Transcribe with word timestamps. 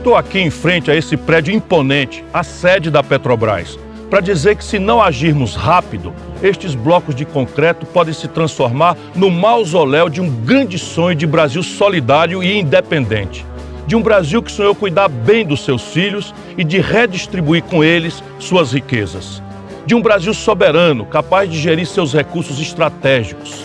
Estou 0.00 0.16
aqui 0.16 0.38
em 0.38 0.48
frente 0.48 0.90
a 0.90 0.96
esse 0.96 1.14
prédio 1.14 1.54
imponente, 1.54 2.24
a 2.32 2.42
sede 2.42 2.90
da 2.90 3.02
Petrobras, 3.02 3.78
para 4.08 4.22
dizer 4.22 4.56
que 4.56 4.64
se 4.64 4.78
não 4.78 4.98
agirmos 5.02 5.54
rápido, 5.54 6.14
estes 6.42 6.74
blocos 6.74 7.14
de 7.14 7.26
concreto 7.26 7.84
podem 7.84 8.14
se 8.14 8.26
transformar 8.26 8.96
no 9.14 9.30
mausoléu 9.30 10.08
de 10.08 10.22
um 10.22 10.30
grande 10.30 10.78
sonho 10.78 11.14
de 11.14 11.26
Brasil 11.26 11.62
solidário 11.62 12.42
e 12.42 12.58
independente. 12.58 13.44
De 13.86 13.94
um 13.94 14.00
Brasil 14.00 14.42
que 14.42 14.50
sonhou 14.50 14.74
cuidar 14.74 15.08
bem 15.08 15.44
dos 15.44 15.66
seus 15.66 15.82
filhos 15.82 16.34
e 16.56 16.64
de 16.64 16.80
redistribuir 16.80 17.62
com 17.64 17.84
eles 17.84 18.24
suas 18.38 18.72
riquezas. 18.72 19.42
De 19.84 19.94
um 19.94 20.00
Brasil 20.00 20.32
soberano, 20.32 21.04
capaz 21.04 21.50
de 21.50 21.58
gerir 21.58 21.86
seus 21.86 22.14
recursos 22.14 22.58
estratégicos. 22.58 23.64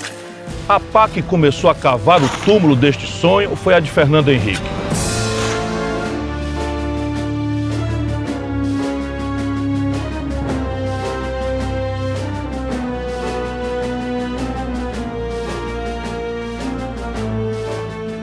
A 0.67 0.81
pá 0.81 1.07
que 1.07 1.21
começou 1.21 1.69
a 1.69 1.75
cavar 1.75 2.21
o 2.21 2.27
túmulo 2.43 2.75
deste 2.75 3.07
sonho 3.07 3.55
foi 3.55 3.73
a 3.73 3.79
de 3.79 3.89
Fernando 3.89 4.29
Henrique. 4.29 4.84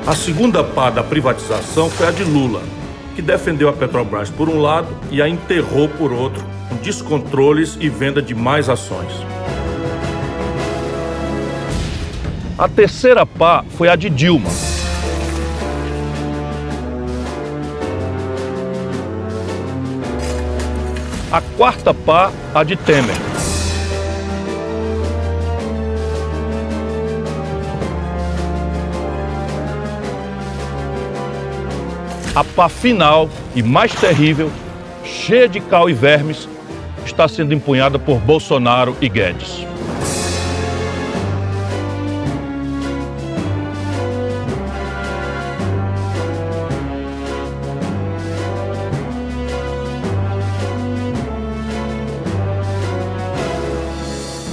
A 0.05 0.16
segunda 0.16 0.65
pá 0.65 0.91
da 0.91 1.01
privatização 1.01 1.88
foi 1.88 2.09
a 2.09 2.10
de 2.10 2.24
Lula, 2.24 2.60
que 3.15 3.23
defendeu 3.23 3.69
a 3.69 3.73
Petrobras 3.73 4.29
por 4.29 4.48
um 4.48 4.60
lado 4.60 4.88
e 5.12 5.23
a 5.23 5.29
enterrou 5.29 5.88
por 5.88 6.12
outro, 6.12 6.45
com 6.69 6.74
descontroles 6.77 7.79
e 7.80 7.88
venda 7.88 8.20
de 8.20 8.34
mais 8.34 8.69
ações. 8.69 9.12
A 12.59 12.68
terceira 12.68 13.24
pá 13.24 13.65
foi 13.77 13.88
a 13.88 13.95
de 13.95 14.10
Dilma. 14.10 14.51
A 21.30 21.40
quarta 21.57 21.95
pá, 21.95 22.32
a 22.52 22.65
de 22.65 22.74
Temer. 22.74 23.32
A 32.35 32.43
pá 32.43 32.66
final 32.66 33.29
e 33.55 33.63
mais 33.63 33.93
terrível, 33.93 34.51
cheia 35.05 35.47
de 35.47 35.61
cal 35.61 35.91
e 35.91 35.93
vermes, 35.93 36.49
está 37.05 37.29
sendo 37.29 37.52
empunhada 37.52 37.99
por 37.99 38.19
Bolsonaro 38.21 38.97
e 39.02 39.09
Guedes. 39.09 39.66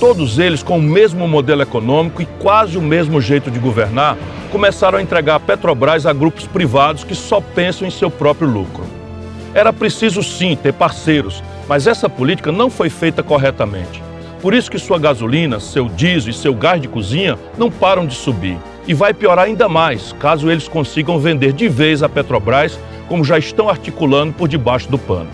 Todos 0.02 0.38
eles 0.38 0.62
com 0.62 0.80
o 0.80 0.82
mesmo 0.82 1.30
modelo 1.30 1.62
econômico 1.62 2.22
e 2.22 2.26
quase 2.26 2.78
o 2.78 2.82
mesmo 2.82 3.22
jeito 3.22 3.50
de 3.50 3.60
governar, 3.60 4.18
começaram 4.50 4.98
a 4.98 5.02
entregar 5.02 5.36
a 5.36 5.40
Petrobras 5.40 6.06
a 6.06 6.14
grupos 6.14 6.46
privados 6.46 7.04
que 7.04 7.16
só 7.16 7.40
pensam 7.40 7.88
em 7.88 7.92
seu 7.92 8.10
próprio 8.10 8.50
lucro. 8.50 8.84
Era 9.54 9.72
preciso 9.72 10.22
sim 10.22 10.56
ter 10.56 10.74
parceiros, 10.74 11.44
mas 11.68 11.88
essa 11.88 12.10
política 12.10 12.52
não 12.52 12.70
foi 12.70 12.90
feita 12.90 13.24
corretamente. 13.24 14.02
Por 14.42 14.54
isso 14.54 14.72
que 14.72 14.80
sua 14.80 14.98
gasolina, 14.98 15.60
seu 15.60 15.88
diesel 15.90 16.32
e 16.32 16.34
seu 16.34 16.54
gás 16.54 16.82
de 16.82 16.88
cozinha 16.88 17.38
não 17.58 17.70
param 17.70 18.06
de 18.06 18.16
subir. 18.16 18.58
E 18.88 18.94
vai 18.94 19.14
piorar 19.14 19.46
ainda 19.46 19.68
mais 19.70 20.14
caso 20.14 20.50
eles 20.50 20.68
consigam 20.68 21.20
vender 21.20 21.54
de 21.54 21.68
vez 21.68 22.02
a 22.02 22.10
Petrobras, 22.10 22.80
como 23.08 23.24
já 23.24 23.38
estão 23.38 23.70
articulando 23.70 24.34
por 24.34 24.48
debaixo 24.48 24.90
do 24.90 24.98
pano. 24.98 25.30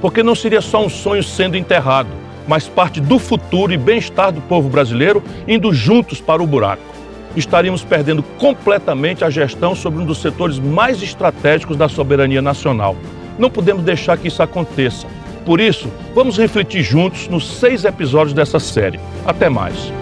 Porque 0.00 0.22
não 0.22 0.34
seria 0.34 0.60
só 0.60 0.84
um 0.84 0.88
sonho 0.88 1.22
sendo 1.22 1.56
enterrado, 1.56 2.08
mas 2.46 2.68
parte 2.68 3.00
do 3.00 3.18
futuro 3.18 3.72
e 3.72 3.76
bem-estar 3.76 4.32
do 4.32 4.40
povo 4.42 4.68
brasileiro 4.68 5.22
indo 5.48 5.72
juntos 5.72 6.20
para 6.20 6.42
o 6.42 6.46
buraco 6.46 6.99
estaríamos 7.36 7.84
perdendo 7.84 8.22
completamente 8.22 9.24
a 9.24 9.30
gestão 9.30 9.74
sobre 9.74 10.02
um 10.02 10.04
dos 10.04 10.18
setores 10.18 10.58
mais 10.58 11.02
estratégicos 11.02 11.76
da 11.76 11.88
soberania 11.88 12.42
nacional. 12.42 12.96
Não 13.38 13.50
podemos 13.50 13.82
deixar 13.82 14.18
que 14.18 14.28
isso 14.28 14.42
aconteça. 14.42 15.06
Por 15.44 15.60
isso, 15.60 15.90
vamos 16.14 16.36
refletir 16.36 16.82
juntos 16.82 17.28
nos 17.28 17.58
seis 17.58 17.84
episódios 17.84 18.34
dessa 18.34 18.58
série. 18.58 19.00
Até 19.24 19.48
mais. 19.48 19.92